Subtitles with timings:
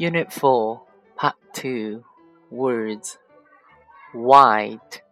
[0.00, 0.80] Unit 4,
[1.14, 2.02] Part 2
[2.50, 3.18] Words.
[4.14, 5.02] White,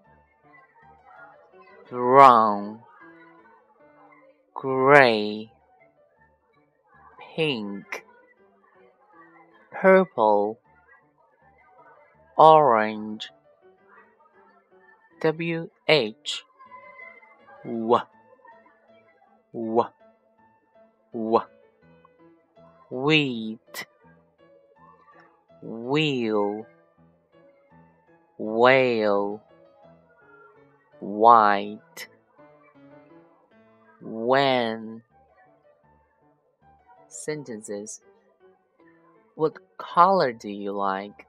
[1.90, 2.80] Brown,
[4.54, 5.52] Gray,
[7.36, 8.06] Pink,
[9.70, 10.58] Purple,
[12.38, 13.28] Orange,
[15.20, 16.44] W H.
[17.62, 18.00] W
[19.52, 19.86] W.
[21.12, 21.42] W.
[22.90, 23.86] Wheat
[25.62, 26.66] wheel,
[28.38, 29.42] whale,
[31.00, 32.08] white,
[34.00, 35.02] when.
[37.10, 38.00] Sentences
[39.34, 41.26] What color do you like?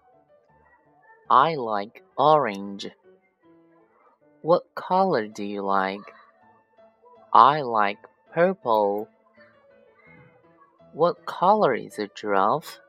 [1.30, 2.88] I like orange.
[4.42, 6.14] What color do you like?
[7.34, 7.98] I like
[8.34, 9.10] purple.
[10.94, 12.80] What color is a giraffe?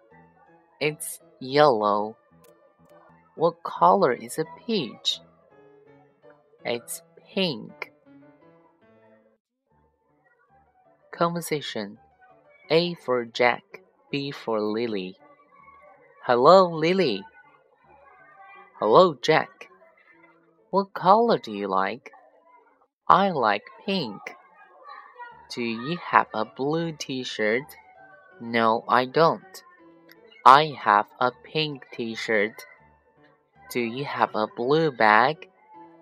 [0.81, 2.17] It's yellow.
[3.35, 5.19] What color is a peach?
[6.65, 7.03] It's
[7.35, 7.93] pink.
[11.11, 11.99] Conversation
[12.71, 15.17] A for Jack, B for Lily.
[16.25, 17.25] Hello, Lily.
[18.79, 19.69] Hello, Jack.
[20.71, 22.13] What color do you like?
[23.09, 24.21] I like pink.
[25.55, 27.65] Do you have a blue t shirt?
[28.41, 29.63] No, I don't.
[30.45, 32.65] I have a pink t-shirt.
[33.71, 35.51] Do you have a blue bag?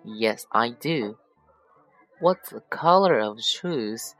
[0.05, 1.17] Yes, I do.
[2.21, 4.15] What's the color of shoes?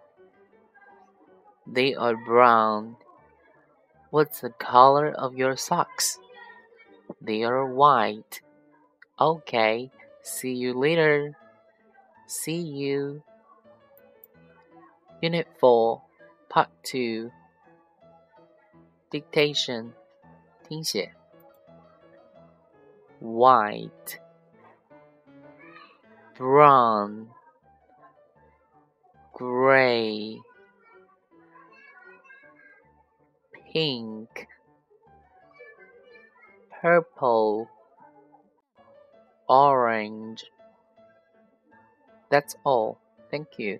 [1.66, 2.98] They are brown.
[4.09, 6.20] What's the color of your socks?
[7.22, 8.42] They are white.
[9.22, 9.89] Okay,
[10.22, 11.38] see you later.
[12.28, 13.23] See you.
[15.22, 16.02] Unit 4,
[16.50, 17.31] Part 2
[19.11, 19.94] Dictation
[20.70, 21.12] 听写
[23.20, 24.20] ，white,
[26.38, 27.30] brown,
[29.33, 30.38] gray,
[33.73, 34.45] pink,
[36.80, 37.67] purple,
[39.48, 40.44] orange.
[42.30, 42.99] That's all.
[43.32, 43.80] Thank you.